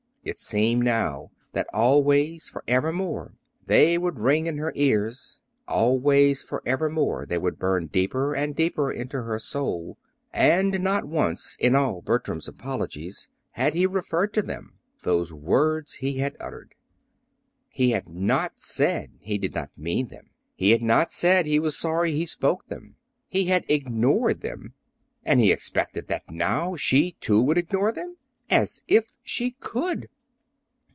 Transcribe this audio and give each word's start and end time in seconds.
It 0.23 0.37
seemed 0.37 0.83
now 0.83 1.31
that 1.53 1.65
always, 1.73 2.47
for 2.47 2.63
evermore, 2.67 3.33
they 3.65 3.97
would 3.97 4.19
ring 4.19 4.45
in 4.45 4.59
her 4.59 4.71
ears; 4.75 5.39
always, 5.67 6.43
for 6.43 6.61
evermore, 6.63 7.25
they 7.25 7.39
would 7.39 7.57
burn 7.57 7.87
deeper 7.87 8.35
and 8.35 8.55
deeper 8.55 8.91
into 8.91 9.23
her 9.23 9.39
soul. 9.39 9.97
And 10.31 10.79
not 10.83 11.05
once, 11.05 11.57
in 11.59 11.75
all 11.75 12.03
Bertram's 12.03 12.47
apologies, 12.47 13.29
had 13.53 13.73
he 13.73 13.87
referred 13.87 14.31
to 14.35 14.43
them 14.43 14.75
those 15.01 15.33
words 15.33 15.93
he 15.95 16.17
had 16.19 16.37
uttered. 16.39 16.75
He 17.69 17.89
had 17.89 18.07
not 18.07 18.59
said 18.59 19.13
he 19.21 19.39
did 19.39 19.55
not 19.55 19.75
mean 19.75 20.09
them. 20.09 20.29
He 20.53 20.69
had 20.69 20.83
not 20.83 21.11
said 21.11 21.47
he 21.47 21.59
was 21.59 21.75
sorry 21.75 22.11
he 22.11 22.27
spoke 22.27 22.67
them. 22.67 22.95
He 23.27 23.45
had 23.45 23.65
ignored 23.67 24.41
them; 24.41 24.75
and 25.25 25.39
he 25.39 25.51
expected 25.51 26.05
that 26.09 26.29
now 26.29 26.75
she, 26.75 27.13
too, 27.13 27.41
would 27.41 27.57
ignore 27.57 27.91
them. 27.91 28.17
As 28.49 28.83
if 28.89 29.07
she 29.23 29.51
could!" 29.61 30.09